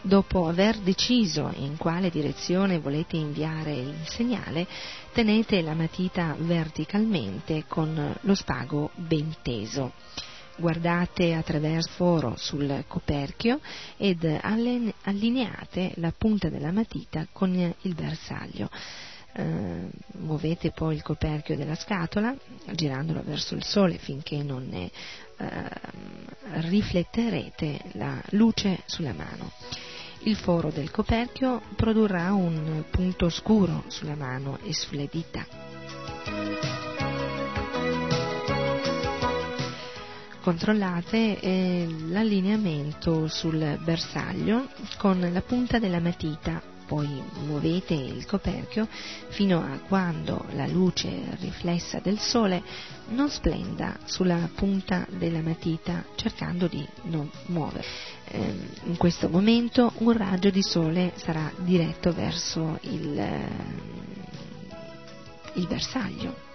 Dopo 0.00 0.46
aver 0.46 0.78
deciso 0.78 1.52
in 1.56 1.76
quale 1.76 2.08
direzione 2.08 2.78
volete 2.78 3.16
inviare 3.16 3.72
il 3.72 3.96
segnale, 4.04 4.66
tenete 5.18 5.62
la 5.62 5.74
matita 5.74 6.36
verticalmente 6.38 7.64
con 7.66 8.16
lo 8.20 8.34
spago 8.36 8.92
ben 8.94 9.34
teso. 9.42 9.94
Guardate 10.56 11.34
attraverso 11.34 11.90
foro 11.90 12.34
sul 12.36 12.84
coperchio 12.86 13.58
ed 13.96 14.22
allineate 14.22 15.90
la 15.96 16.12
punta 16.16 16.48
della 16.48 16.70
matita 16.70 17.26
con 17.32 17.52
il 17.52 17.94
bersaglio. 17.96 18.70
Uh, 19.34 19.90
muovete 20.18 20.70
poi 20.70 20.94
il 20.94 21.02
coperchio 21.02 21.56
della 21.56 21.74
scatola 21.74 22.34
girandolo 22.70 23.20
verso 23.24 23.56
il 23.56 23.64
sole 23.64 23.98
finché 23.98 24.42
non 24.44 24.68
ne 24.68 24.88
uh, 25.36 26.60
rifletterete 26.60 27.80
la 27.94 28.22
luce 28.30 28.82
sulla 28.86 29.12
mano. 29.12 29.50
Il 30.20 30.36
foro 30.36 30.70
del 30.70 30.90
coperchio 30.90 31.62
produrrà 31.76 32.32
un 32.32 32.84
punto 32.90 33.28
scuro 33.28 33.84
sulla 33.86 34.16
mano 34.16 34.58
e 34.62 34.74
sulle 34.74 35.08
dita. 35.10 35.46
Controllate 40.40 41.40
eh, 41.40 41.86
l'allineamento 42.08 43.28
sul 43.28 43.78
bersaglio 43.82 44.68
con 44.96 45.20
la 45.20 45.42
punta 45.42 45.78
della 45.78 46.00
matita 46.00 46.67
poi 46.88 47.22
muovete 47.44 47.92
il 47.92 48.24
coperchio 48.24 48.88
fino 49.28 49.60
a 49.60 49.78
quando 49.86 50.46
la 50.52 50.66
luce 50.66 51.36
riflessa 51.38 52.00
del 52.00 52.18
sole 52.18 52.62
non 53.10 53.28
splenda 53.28 53.98
sulla 54.06 54.48
punta 54.54 55.06
della 55.10 55.42
matita 55.42 56.02
cercando 56.16 56.66
di 56.66 56.84
non 57.02 57.30
muovere. 57.46 57.84
Ehm, 58.28 58.68
in 58.84 58.96
questo 58.96 59.28
momento 59.28 59.92
un 59.98 60.16
raggio 60.16 60.48
di 60.48 60.62
sole 60.62 61.12
sarà 61.16 61.52
diretto 61.58 62.10
verso 62.12 62.78
il, 62.80 63.22
il 65.54 65.66
bersaglio. 65.66 66.47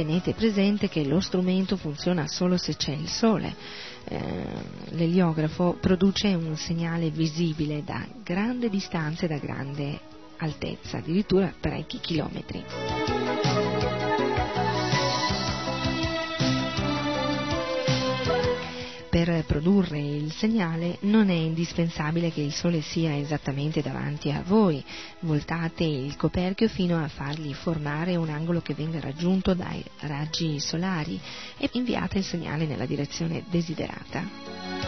Tenete 0.00 0.32
presente 0.32 0.88
che 0.88 1.04
lo 1.04 1.20
strumento 1.20 1.76
funziona 1.76 2.26
solo 2.26 2.56
se 2.56 2.74
c'è 2.74 2.92
il 2.92 3.08
sole. 3.08 3.54
Eh, 4.04 4.18
l'eliografo 4.92 5.76
produce 5.78 6.28
un 6.28 6.56
segnale 6.56 7.10
visibile 7.10 7.84
da 7.84 8.06
grande 8.24 8.70
distanza 8.70 9.26
e 9.26 9.28
da 9.28 9.36
grande 9.36 10.00
altezza, 10.38 10.96
addirittura 10.96 11.52
parecchi 11.60 11.98
chilometri. 12.00 13.09
Per 19.10 19.44
produrre 19.44 19.98
il 19.98 20.32
segnale 20.32 20.98
non 21.00 21.30
è 21.30 21.34
indispensabile 21.34 22.30
che 22.30 22.42
il 22.42 22.52
Sole 22.52 22.80
sia 22.80 23.16
esattamente 23.16 23.82
davanti 23.82 24.30
a 24.30 24.42
voi. 24.46 24.82
Voltate 25.20 25.82
il 25.82 26.16
coperchio 26.16 26.68
fino 26.68 27.02
a 27.02 27.08
fargli 27.08 27.52
formare 27.52 28.14
un 28.14 28.28
angolo 28.28 28.60
che 28.60 28.72
venga 28.72 29.00
raggiunto 29.00 29.52
dai 29.52 29.84
raggi 30.02 30.60
solari 30.60 31.20
e 31.58 31.68
inviate 31.72 32.18
il 32.18 32.24
segnale 32.24 32.66
nella 32.66 32.86
direzione 32.86 33.42
desiderata. 33.50 34.79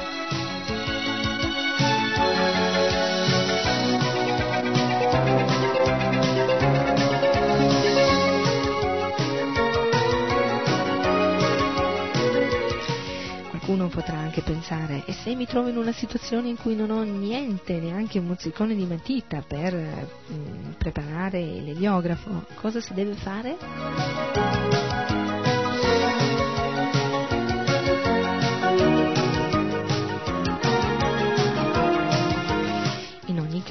Qualcuno 13.72 13.88
potrà 13.88 14.18
anche 14.18 14.42
pensare, 14.42 15.02
e 15.06 15.12
se 15.12 15.34
mi 15.34 15.46
trovo 15.46 15.68
in 15.68 15.78
una 15.78 15.92
situazione 15.92 16.48
in 16.48 16.56
cui 16.56 16.76
non 16.76 16.90
ho 16.90 17.02
niente, 17.02 17.80
neanche 17.80 18.18
un 18.18 18.26
mozzicone 18.26 18.74
di 18.74 18.84
matita 18.84 19.42
per 19.46 19.74
mh, 19.74 20.34
mm, 20.34 20.70
preparare 20.76 21.40
l'eliografo, 21.40 22.44
cosa 22.54 22.80
si 22.80 22.92
deve 22.92 23.14
fare? 23.14 25.01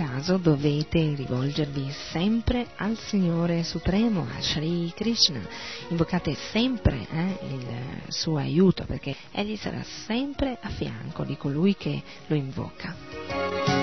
Caso 0.01 0.37
dovete 0.37 1.13
rivolgervi 1.13 1.91
sempre 2.09 2.69
al 2.77 2.97
Signore 2.97 3.63
Supremo, 3.63 4.27
a 4.35 4.41
Sri 4.41 4.91
Krishna. 4.95 5.39
Invocate 5.89 6.35
sempre 6.51 7.05
eh, 7.11 7.37
il 7.43 7.65
suo 8.07 8.37
aiuto 8.37 8.83
perché 8.85 9.15
Egli 9.31 9.55
sarà 9.57 9.83
sempre 10.07 10.57
a 10.59 10.69
fianco 10.69 11.23
di 11.23 11.37
colui 11.37 11.75
che 11.75 12.01
lo 12.25 12.35
invoca. 12.35 13.80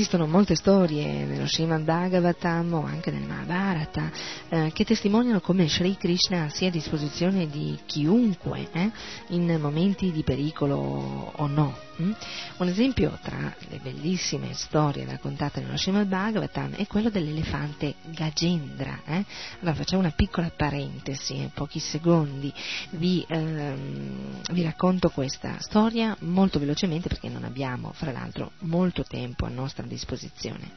Esistono 0.00 0.26
molte 0.26 0.54
storie 0.54 1.26
nello 1.26 1.46
Srimad 1.46 1.82
Bhagavatam 1.82 2.72
o 2.72 2.84
anche 2.86 3.10
nel 3.10 3.26
Mahabharata 3.26 4.10
eh, 4.48 4.70
che 4.72 4.86
testimoniano 4.86 5.40
come 5.40 5.68
Sri 5.68 5.94
Krishna 5.98 6.48
sia 6.48 6.68
a 6.68 6.70
disposizione 6.70 7.46
di 7.48 7.78
chiunque 7.84 8.70
eh, 8.72 8.90
in 9.28 9.58
momenti 9.60 10.10
di 10.10 10.22
pericolo 10.22 10.76
o 11.36 11.46
no. 11.48 11.76
Mm? 12.00 12.12
Un 12.56 12.68
esempio 12.68 13.18
tra 13.22 13.54
le 13.68 13.78
bellissime 13.82 14.54
storie 14.54 15.04
raccontate 15.04 15.60
nello 15.60 15.76
Srimad 15.76 16.06
Bhagavatam 16.06 16.76
è 16.76 16.86
quello 16.86 17.10
dell'elefante 17.10 17.96
Gajendra. 18.06 19.02
Eh? 19.04 19.24
Allora 19.60 19.76
facciamo 19.76 20.00
una 20.00 20.12
piccola 20.12 20.50
parentesi, 20.50 21.36
in 21.36 21.50
pochi 21.52 21.78
secondi, 21.78 22.50
vi, 22.92 23.22
ehm, 23.28 24.40
vi 24.50 24.62
racconto 24.62 25.10
questa 25.10 25.56
storia 25.58 26.16
molto 26.20 26.58
velocemente 26.58 27.08
perché 27.08 27.28
non 27.28 27.44
abbiamo, 27.44 27.92
fra 27.92 28.12
l'altro, 28.12 28.52
molto 28.60 29.04
tempo 29.04 29.44
a 29.44 29.50
nostra 29.50 29.88
disposizione. 29.90 30.70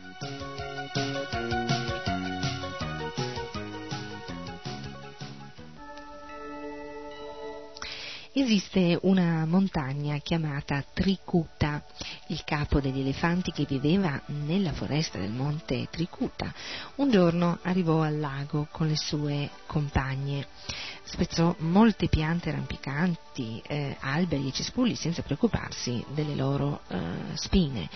Esiste 8.36 8.98
una 9.04 9.46
montagna 9.46 10.18
chiamata 10.18 10.84
Trikuta, 10.92 11.84
il 12.28 12.44
capo 12.44 12.82
degli 12.82 13.00
elefanti 13.00 13.52
che 13.52 13.66
viveva 13.66 14.20
nella 14.26 14.74
foresta 14.74 15.20
del 15.20 15.30
monte 15.30 15.88
Trikuta. 15.92 16.52
Un 16.96 17.12
giorno 17.12 17.60
arrivò 17.62 18.02
al 18.02 18.20
lago 18.20 18.68
con 18.72 18.88
le 18.88 18.98
sue 18.98 19.52
compagne. 19.68 20.48
Spezzò 21.04 21.56
molte 21.60 22.08
piante 22.08 22.50
rampicanti, 22.50 23.62
eh, 23.68 23.96
alberi 24.00 24.48
e 24.48 24.52
cespugli 24.52 24.96
senza 24.96 25.22
preoccuparsi 25.22 26.04
delle 26.14 26.34
loro 26.34 26.82
eh, 26.88 26.98
spine. 27.36 27.88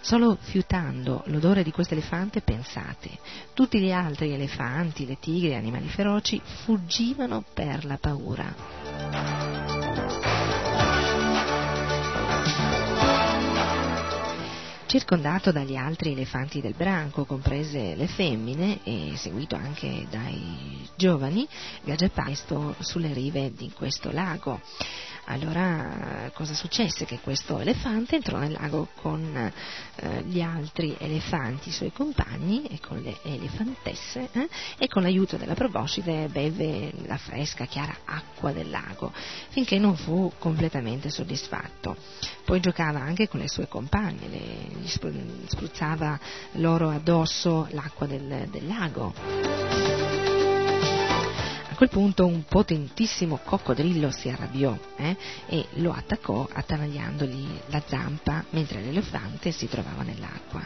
Solo 0.00 0.36
fiutando 0.40 1.22
l'odore 1.26 1.62
di 1.62 1.70
questo 1.70 1.94
elefante, 1.94 2.40
pensate, 2.40 3.10
tutti 3.52 3.78
gli 3.80 3.92
altri 3.92 4.32
elefanti, 4.32 5.06
le 5.06 5.18
tigri 5.18 5.54
animali 5.54 5.88
feroci 5.88 6.40
fuggivano 6.64 7.44
per 7.52 7.84
la 7.84 7.98
paura. 7.98 9.58
circondato 14.88 15.52
dagli 15.52 15.76
altri 15.76 16.12
elefanti 16.12 16.62
del 16.62 16.72
branco, 16.74 17.26
comprese 17.26 17.94
le 17.94 18.06
femmine, 18.06 18.80
e 18.84 19.12
seguito 19.16 19.54
anche 19.54 20.06
dai 20.10 20.88
giovani, 20.96 21.46
viaggia 21.84 22.08
presto 22.08 22.74
sulle 22.78 23.12
rive 23.12 23.52
di 23.52 23.70
questo 23.70 24.10
lago. 24.10 24.60
Allora 25.30 26.30
cosa 26.32 26.54
successe? 26.54 27.04
Che 27.04 27.18
questo 27.22 27.58
elefante 27.58 28.16
entrò 28.16 28.38
nel 28.38 28.52
lago 28.52 28.88
con 28.94 29.36
eh, 29.36 30.22
gli 30.22 30.40
altri 30.40 30.96
elefanti, 30.98 31.68
i 31.68 31.72
suoi 31.72 31.92
compagni 31.92 32.64
e 32.64 32.80
con 32.80 32.98
le 33.02 33.18
elefantesse 33.22 34.30
eh, 34.32 34.48
e 34.78 34.88
con 34.88 35.02
l'aiuto 35.02 35.36
della 35.36 35.52
proboscide 35.52 36.28
beve 36.28 36.92
la 37.04 37.18
fresca, 37.18 37.66
chiara 37.66 37.94
acqua 38.06 38.52
del 38.52 38.70
lago 38.70 39.12
finché 39.50 39.78
non 39.78 39.96
fu 39.96 40.32
completamente 40.38 41.10
soddisfatto. 41.10 41.94
Poi 42.46 42.60
giocava 42.60 43.00
anche 43.00 43.28
con 43.28 43.40
le 43.40 43.48
sue 43.48 43.68
compagne, 43.68 44.28
le, 44.28 44.80
gli 44.80 44.88
spruzzava 44.88 46.18
loro 46.52 46.88
addosso 46.88 47.68
l'acqua 47.72 48.06
del, 48.06 48.48
del 48.50 48.66
lago 48.66 49.87
quel 51.78 51.90
punto 51.90 52.26
un 52.26 52.42
potentissimo 52.42 53.38
coccodrillo 53.44 54.10
si 54.10 54.28
arrabbiò 54.28 54.76
eh, 54.96 55.16
e 55.46 55.66
lo 55.74 55.92
attaccò 55.92 56.48
attanagliandogli 56.52 57.46
la 57.66 57.80
zampa 57.86 58.44
mentre 58.50 58.80
l'elefante 58.80 59.52
si 59.52 59.68
trovava 59.68 60.02
nell'acqua. 60.02 60.60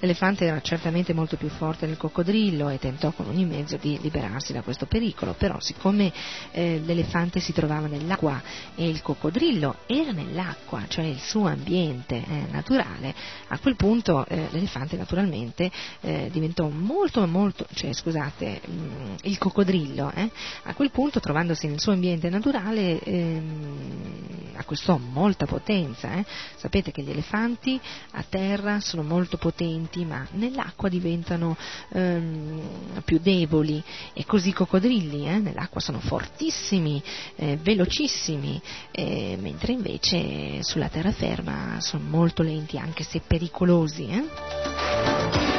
L'elefante 0.00 0.44
era 0.44 0.60
certamente 0.60 1.12
molto 1.12 1.36
più 1.36 1.48
forte 1.50 1.86
del 1.86 1.96
coccodrillo 1.96 2.68
e 2.68 2.80
tentò 2.80 3.12
con 3.12 3.28
ogni 3.28 3.44
mezzo 3.44 3.76
di 3.76 3.96
liberarsi 4.02 4.52
da 4.52 4.62
questo 4.62 4.86
pericolo, 4.86 5.34
però 5.34 5.60
siccome 5.60 6.12
eh, 6.50 6.82
l'elefante 6.84 7.38
si 7.38 7.52
trovava 7.52 7.86
nell'acqua 7.86 8.42
e 8.74 8.88
il 8.88 9.02
coccodrillo 9.02 9.76
era 9.86 10.10
nell'acqua, 10.10 10.82
cioè 10.88 11.04
il 11.04 11.20
suo 11.20 11.46
ambiente 11.46 12.16
eh, 12.16 12.46
naturale, 12.50 13.14
a 13.46 13.58
quel 13.60 13.76
punto 13.76 14.26
eh, 14.26 14.48
l'elefante 14.50 14.96
naturalmente 14.96 15.70
eh, 16.00 16.28
diventò 16.32 16.68
molto 16.68 17.24
molto, 17.28 17.68
cioè 17.72 17.92
scusate, 17.92 18.62
mh, 18.66 18.72
mm, 18.72 19.14
il 19.22 19.38
coccodrillo 19.38 20.10
eh, 20.12 20.30
a 20.64 20.74
quel 20.74 20.90
punto, 20.90 21.20
trovandosi 21.20 21.66
nel 21.66 21.80
suo 21.80 21.92
ambiente 21.92 22.28
naturale, 22.28 23.00
ehm, 23.00 24.36
acquistò 24.56 24.98
molta 24.98 25.46
potenza. 25.46 26.12
Eh? 26.14 26.24
Sapete 26.56 26.90
che 26.90 27.02
gli 27.02 27.10
elefanti 27.10 27.80
a 28.12 28.24
terra 28.28 28.80
sono 28.80 29.02
molto 29.02 29.36
potenti, 29.36 30.04
ma 30.04 30.26
nell'acqua 30.32 30.88
diventano 30.88 31.56
ehm, 31.90 33.02
più 33.04 33.18
deboli 33.20 33.82
e 34.12 34.24
così 34.24 34.48
i 34.48 34.52
coccodrilli 34.52 35.28
eh? 35.28 35.38
nell'acqua 35.38 35.80
sono 35.80 36.00
fortissimi, 36.00 37.02
eh, 37.36 37.56
velocissimi, 37.56 38.60
eh, 38.90 39.36
mentre 39.40 39.72
invece 39.72 40.62
sulla 40.62 40.88
terraferma 40.88 41.80
sono 41.80 42.04
molto 42.08 42.42
lenti, 42.42 42.78
anche 42.78 43.04
se 43.04 43.20
pericolosi. 43.26 45.55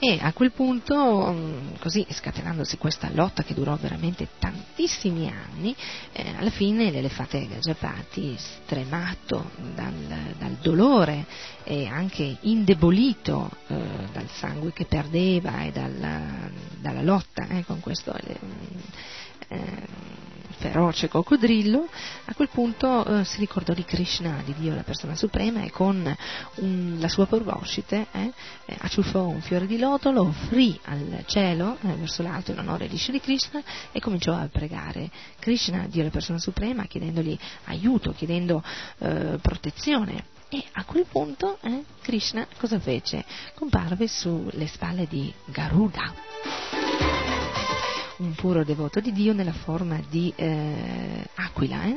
Eh? 0.00 0.14
E 0.14 0.18
a 0.20 0.32
quel 0.32 0.52
punto, 0.52 1.32
mm, 1.32 1.74
così 1.80 2.06
scatenandosi 2.08 2.78
questa 2.78 3.10
lotta 3.12 3.42
che 3.42 3.54
durò 3.54 3.76
veramente 3.76 4.28
tantissimi 4.38 5.28
anni, 5.28 5.74
eh, 6.12 6.34
alla 6.36 6.50
fine 6.50 6.90
l'elefante 6.90 7.46
Gaggiapati, 7.46 8.36
stremato 8.38 9.50
dal, 9.74 9.94
dal, 10.38 10.56
dolore 10.62 11.26
e 11.64 11.86
anche 11.86 12.36
indebolito 12.42 13.50
eh, 13.66 13.76
dal 14.12 14.28
sangue 14.30 14.72
che 14.72 14.84
perdeva 14.84 15.62
e 15.62 15.72
dalla, 15.72 16.20
dalla 16.80 17.02
lotta 17.02 17.46
eh, 17.48 17.64
con 17.64 17.80
questo 17.80 18.14
eh, 19.48 19.86
feroce 20.58 21.08
coccodrillo, 21.08 21.88
a 22.26 22.34
quel 22.34 22.48
punto 22.48 23.04
eh, 23.04 23.24
si 23.24 23.38
ricordò 23.38 23.72
di 23.72 23.84
Krishna, 23.84 24.42
di 24.44 24.54
Dio, 24.58 24.74
la 24.74 24.82
persona 24.82 25.14
suprema, 25.14 25.62
e 25.62 25.70
con 25.70 26.16
un, 26.56 26.96
la 26.98 27.08
sua 27.08 27.26
proboscite 27.26 28.06
eh, 28.10 28.32
eh, 28.66 28.76
acciuffò 28.80 29.26
un 29.26 29.40
fiore 29.40 29.66
di 29.66 29.78
loto, 29.78 30.10
lo 30.10 30.22
offrì 30.22 30.78
al 30.84 31.24
cielo, 31.26 31.78
eh, 31.80 31.94
verso 31.94 32.22
l'alto 32.22 32.50
in 32.50 32.58
onore 32.58 32.88
di 32.88 32.98
Shri 32.98 33.20
Krishna, 33.20 33.62
e 33.92 34.00
cominciò 34.00 34.34
a 34.34 34.48
pregare 34.50 35.10
Krishna, 35.38 35.86
Dio, 35.88 36.02
la 36.02 36.10
persona 36.10 36.38
suprema, 36.38 36.86
chiedendogli 36.86 37.38
aiuto, 37.64 38.12
chiedendo 38.12 38.62
eh, 38.98 39.38
protezione. 39.40 40.36
E 40.50 40.64
a 40.72 40.84
quel 40.84 41.04
punto 41.04 41.58
eh, 41.60 41.84
Krishna 42.00 42.46
cosa 42.58 42.78
fece? 42.78 43.22
Comparve 43.54 44.08
sulle 44.08 44.66
spalle 44.66 45.06
di 45.06 45.32
Garuda 45.44 46.87
un 48.18 48.34
puro 48.34 48.64
devoto 48.64 49.00
di 49.00 49.12
Dio 49.12 49.32
nella 49.32 49.52
forma 49.52 50.00
di 50.08 50.32
eh, 50.34 51.28
aquila. 51.34 51.84
Eh? 51.84 51.96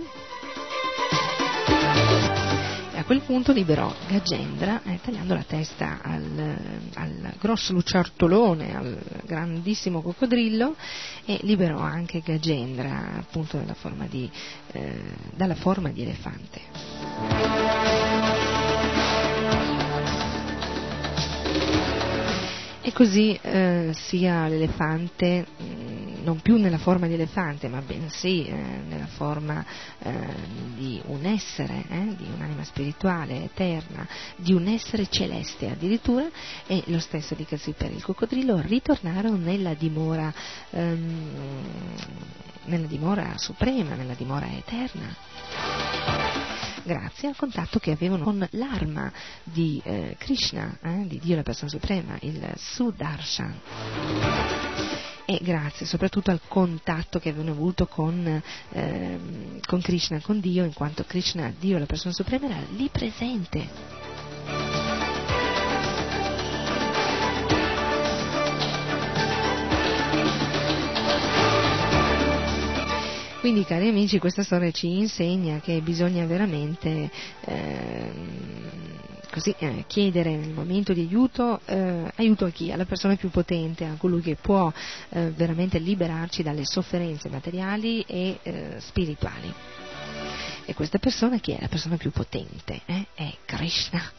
E 2.94 2.98
a 3.00 3.04
quel 3.04 3.22
punto 3.22 3.52
liberò 3.52 3.94
Gagendra 4.08 4.84
eh, 4.84 5.00
tagliando 5.02 5.34
la 5.34 5.44
testa 5.44 6.00
al, 6.02 6.56
al, 6.96 7.34
grosso 7.40 7.74
lucertolone, 7.74 8.76
al 8.76 8.98
grandissimo 9.26 10.02
coccodrillo 10.02 10.76
e 11.26 11.40
liberò 11.44 11.80
anche 11.80 12.22
Gagendra 12.24 13.14
appunto 13.18 13.64
forma 13.76 14.06
di, 14.06 14.30
eh, 14.74 15.02
dalla 15.36 15.56
forma 15.56 15.90
di 15.90 16.02
elefante. 16.04 16.62
E 22.84 22.92
così 22.94 23.38
eh, 23.42 23.92
sia 23.94 24.48
l'elefante, 24.48 25.46
mh, 25.56 25.64
mm, 25.64 25.91
non 26.24 26.40
più 26.42 26.58
nella 26.58 26.78
forma 26.78 27.08
di 27.08 27.14
elefante, 27.14 27.68
ma 27.68 27.82
bensì 27.82 28.46
eh, 28.46 28.54
nella 28.54 29.08
forma 29.08 29.66
eh, 30.00 30.12
di 30.76 31.02
un 31.06 31.26
essere, 31.26 31.84
eh, 31.90 32.16
di 32.16 32.28
un'anima 32.36 32.64
spirituale, 32.64 33.44
eterna, 33.44 34.08
di 34.36 34.54
un 34.54 34.68
essere 34.68 35.08
celeste 35.10 35.70
addirittura, 35.70 36.28
e 36.68 36.84
lo 36.88 37.00
stesso 37.00 37.36
dicasi 37.36 37.74
per 37.74 37.92
il 37.92 38.04
coccodrillo, 38.04 38.62
ritornarono 38.62 39.38
nella 39.38 39.74
dimora, 39.74 40.34
ehm, 40.70 41.30
nella 42.66 42.88
dimora 42.88 43.38
suprema, 43.38 43.96
nella 43.96 44.14
dimora 44.14 44.48
eterna 44.52 46.20
grazie 46.84 47.28
al 47.28 47.36
contatto 47.36 47.80
che 47.80 47.92
avevano 47.92 48.24
con 48.24 48.48
l'arma 48.52 49.12
di 49.44 49.82
eh, 49.84 50.16
Krishna, 50.18 50.78
eh, 50.82 51.06
di 51.08 51.20
Dio 51.20 51.36
la 51.36 51.44
persona 51.44 51.70
suprema, 51.70 52.18
il 52.22 52.54
Sudarshan. 52.56 54.91
E 55.32 55.40
grazie 55.42 55.86
soprattutto 55.86 56.30
al 56.30 56.42
contatto 56.46 57.18
che 57.18 57.30
avevano 57.30 57.52
avuto 57.52 57.88
con, 57.88 58.44
eh, 58.72 59.20
con 59.66 59.80
Krishna, 59.80 60.20
con 60.20 60.42
Dio, 60.42 60.66
in 60.66 60.74
quanto 60.74 61.06
Krishna, 61.06 61.54
Dio 61.58 61.78
la 61.78 61.86
persona 61.86 62.14
suprema, 62.14 62.48
era 62.48 62.60
lì 62.76 62.90
presente. 62.92 63.70
Quindi 73.40 73.64
cari 73.64 73.88
amici 73.88 74.20
questa 74.20 74.44
storia 74.44 74.70
ci 74.72 74.98
insegna 74.98 75.62
che 75.62 75.80
bisogna 75.80 76.26
veramente 76.26 77.10
eh, 77.46 78.12
così, 79.32 79.54
eh, 79.58 79.86
chiedere 79.88 80.36
nel 80.36 80.52
momento 80.52 80.94
di 80.94 81.02
aiuto, 81.02 81.60
eh, 81.66 82.12
aiuto 82.16 82.46
a 82.46 82.50
chi? 82.50 82.72
Alla 82.72 82.86
persona 82.86 83.16
più 83.16 83.30
potente, 83.30 83.86
a 83.86 83.96
colui 83.98 84.22
che 84.22 84.36
può 84.36 84.72
eh, 85.10 85.32
veramente 85.32 85.80
liberarci 85.80 86.44
dalle 86.44 86.66
sofferenze 86.66 87.30
materiali 87.30 88.04
e 88.08 88.40
eh, 88.44 88.76
spirituali. 88.80 89.52
E 90.66 90.74
questa 90.76 91.00
persona 91.00 91.40
chi 91.40 91.54
è? 91.54 91.58
La 91.60 91.68
persona 91.68 91.98
più 91.98 92.12
potente, 92.12 92.82
eh? 92.86 93.08
è 93.16 93.34
Krishna 93.46 94.12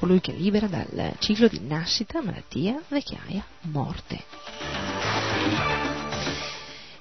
colui 0.00 0.20
che 0.20 0.32
libera 0.32 0.66
dal 0.66 1.12
ciclo 1.18 1.46
di 1.46 1.60
nascita, 1.60 2.22
malattia, 2.22 2.80
vecchiaia, 2.88 3.44
morte. 3.64 5.79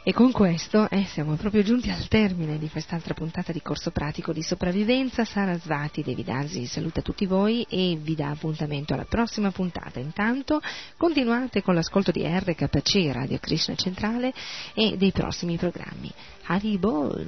E 0.10 0.14
con 0.14 0.32
questo 0.32 0.90
eh, 0.90 1.06
siamo 1.06 1.36
proprio 1.36 1.62
giunti 1.62 1.92
al 1.92 2.08
termine 2.08 2.58
di 2.58 2.68
quest'altra 2.68 3.14
puntata 3.14 3.52
di 3.52 3.62
corso 3.62 3.92
pratico 3.92 4.34
di 4.34 4.42
sopravvivenza. 4.42 5.24
Sara 5.24 5.56
Svati 5.60 6.02
Devidasi 6.02 6.66
saluta 6.66 7.04
tutti 7.04 7.28
voi 7.28 7.64
e 7.70 7.96
vi 8.02 8.16
dà 8.16 8.32
appuntamento 8.32 8.96
alla 8.96 9.06
prossima 9.06 9.52
puntata. 9.52 10.00
Intanto 10.00 10.62
continuate 10.98 11.62
con 11.62 11.76
l'ascolto 11.76 12.10
di 12.10 12.26
RKC 12.26 13.12
Radio 13.12 13.38
Krishna 13.38 13.76
Centrale 13.76 14.34
e 14.74 14.98
dei 14.98 15.12
prossimi 15.12 15.58
programmi. 15.58 16.12
Haribol! 16.46 17.28